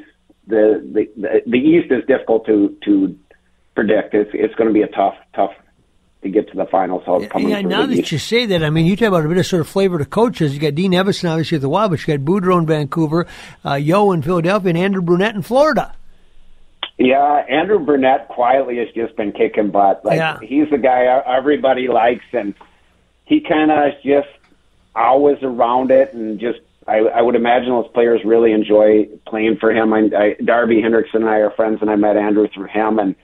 The 0.47 0.81
the 1.15 1.41
the 1.45 1.57
East 1.57 1.91
is 1.91 2.03
difficult 2.07 2.47
to 2.47 2.75
to 2.85 3.15
predict. 3.75 4.15
It's 4.15 4.31
it's 4.33 4.55
going 4.55 4.69
to 4.69 4.73
be 4.73 4.81
a 4.81 4.87
tough 4.87 5.13
tough 5.35 5.51
to 6.23 6.29
get 6.29 6.49
to 6.49 6.57
the 6.57 6.65
finals. 6.65 7.03
It's 7.05 7.31
coming 7.31 7.49
yeah, 7.49 7.61
now 7.61 7.85
that 7.85 7.95
East. 7.97 8.11
you 8.11 8.17
say 8.17 8.45
that, 8.47 8.63
I 8.63 8.69
mean, 8.69 8.85
you 8.85 8.95
talk 8.95 9.09
about 9.09 9.25
a 9.25 9.27
bit 9.27 9.37
of 9.37 9.45
sort 9.45 9.61
of 9.61 9.67
flavor 9.67 9.97
to 9.97 10.05
coaches. 10.05 10.53
You 10.53 10.59
got 10.59 10.75
Dean 10.75 10.91
Evason, 10.91 11.29
obviously, 11.29 11.55
at 11.55 11.61
the 11.61 11.69
Wild, 11.69 11.91
but 11.91 12.05
you 12.05 12.17
got 12.17 12.25
Boudreau 12.25 12.59
in 12.59 12.65
Vancouver, 12.65 13.27
uh, 13.65 13.75
Yeo 13.75 14.11
in 14.11 14.21
Philadelphia, 14.21 14.69
and 14.69 14.77
Andrew 14.77 15.01
Brunette 15.01 15.35
in 15.35 15.41
Florida. 15.41 15.93
Yeah, 17.05 17.45
Andrew 17.49 17.79
Brunette 17.79 18.27
quietly 18.27 18.77
has 18.77 18.87
just 18.95 19.15
been 19.15 19.31
kicking 19.31 19.71
butt. 19.71 20.03
Like 20.05 20.17
Yeah. 20.17 20.39
he's 20.41 20.69
the 20.69 20.77
guy 20.77 21.05
everybody 21.25 21.87
likes, 21.87 22.25
and 22.33 22.53
he 23.25 23.41
kind 23.41 23.71
of 23.71 23.93
just 24.03 24.27
always 24.95 25.37
around 25.41 25.91
it, 25.91 26.13
and 26.13 26.39
just 26.39 26.59
I, 26.87 26.97
I 26.99 27.21
would 27.21 27.35
imagine 27.35 27.69
those 27.69 27.87
players 27.93 28.21
really 28.25 28.51
enjoy 28.51 29.05
playing 29.27 29.57
for 29.57 29.71
him. 29.71 29.93
I, 29.93 30.09
I, 30.17 30.35
Darby 30.43 30.81
Hendrickson 30.81 31.15
and 31.15 31.29
I 31.29 31.37
are 31.37 31.51
friends, 31.51 31.79
and 31.81 31.89
I 31.89 31.95
met 31.95 32.17
Andrew 32.17 32.47
through 32.53 32.67
him, 32.67 32.99
and 32.99 33.15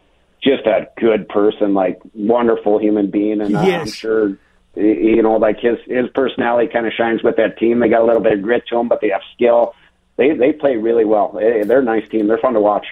just 0.44 0.66
a 0.68 0.88
good 0.98 1.28
person, 1.28 1.74
like 1.74 2.00
wonderful 2.14 2.78
human 2.80 3.10
being, 3.10 3.42
and 3.42 3.56
uh, 3.56 3.60
I'm 3.82 3.88
sure 3.88 4.38
you 4.76 5.24
know, 5.24 5.38
like 5.38 5.60
his 5.60 5.78
his 5.88 6.08
personality 6.14 6.72
kind 6.72 6.86
of 6.86 6.94
shines 6.94 7.24
with 7.24 7.38
that 7.38 7.58
team. 7.58 7.80
They 7.80 7.90
got 7.90 8.02
a 8.04 8.06
little 8.06 8.22
bit 8.22 8.34
of 8.34 8.42
grit 8.44 8.64
to 8.68 8.76
them, 8.76 8.88
but 8.88 9.02
they 9.02 9.10
have 9.10 9.22
skill. 9.34 9.74
They 10.18 10.36
they 10.36 10.52
play 10.54 10.78
really 10.78 11.04
well. 11.06 11.32
They- 11.34 11.64
They're 11.64 11.80
a 11.80 11.84
nice 11.84 12.08
team. 12.10 12.28
They're 12.28 12.38
fun 12.38 12.54
to 12.54 12.62
watch. 12.62 12.86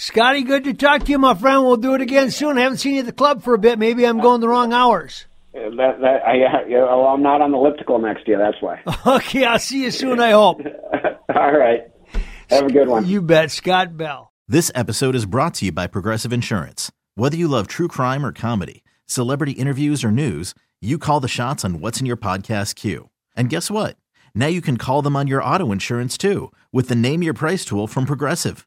Scotty, 0.00 0.44
good 0.44 0.64
to 0.64 0.72
talk 0.72 1.04
to 1.04 1.10
you, 1.10 1.18
my 1.18 1.34
friend. 1.34 1.62
We'll 1.62 1.76
do 1.76 1.92
it 1.92 2.00
again 2.00 2.30
soon. 2.30 2.56
I 2.56 2.62
haven't 2.62 2.78
seen 2.78 2.94
you 2.94 3.00
at 3.00 3.06
the 3.06 3.12
club 3.12 3.42
for 3.42 3.52
a 3.52 3.58
bit. 3.58 3.78
Maybe 3.78 4.06
I'm 4.06 4.18
going 4.18 4.40
the 4.40 4.48
wrong 4.48 4.72
hours. 4.72 5.26
Uh, 5.54 5.68
That, 5.76 6.00
that 6.00 6.26
I, 6.26 6.36
yeah, 6.66 6.84
well, 6.84 7.04
I'm 7.04 7.22
not 7.22 7.42
on 7.42 7.50
the 7.50 7.58
elliptical 7.58 7.98
next 7.98 8.26
year. 8.26 8.38
That's 8.38 8.56
why. 8.62 8.80
Okay, 9.18 9.44
I'll 9.44 9.58
see 9.58 9.82
you 9.82 9.90
soon, 9.90 10.18
I 10.18 10.30
hope. 10.30 10.62
All 11.34 11.52
right. 11.52 11.82
Have 12.48 12.64
a 12.64 12.72
good 12.72 12.88
one. 12.88 13.04
You 13.04 13.20
bet. 13.20 13.50
Scott 13.50 13.98
Bell. 13.98 14.32
This 14.48 14.72
episode 14.74 15.14
is 15.14 15.26
brought 15.26 15.52
to 15.56 15.66
you 15.66 15.72
by 15.72 15.86
Progressive 15.86 16.32
Insurance. 16.32 16.90
Whether 17.14 17.36
you 17.36 17.46
love 17.46 17.66
true 17.66 17.86
crime 17.86 18.24
or 18.24 18.32
comedy, 18.32 18.82
celebrity 19.04 19.52
interviews 19.52 20.02
or 20.02 20.10
news, 20.10 20.54
you 20.80 20.96
call 20.96 21.20
the 21.20 21.28
shots 21.28 21.62
on 21.62 21.78
what's 21.78 22.00
in 22.00 22.06
your 22.06 22.16
podcast 22.16 22.76
queue. 22.76 23.10
And 23.36 23.50
guess 23.50 23.70
what? 23.70 23.98
Now 24.34 24.46
you 24.46 24.62
can 24.62 24.78
call 24.78 25.02
them 25.02 25.14
on 25.14 25.26
your 25.26 25.44
auto 25.44 25.72
insurance 25.72 26.16
too 26.16 26.52
with 26.72 26.88
the 26.88 26.94
Name 26.94 27.22
Your 27.22 27.34
Price 27.34 27.66
tool 27.66 27.86
from 27.86 28.06
Progressive. 28.06 28.66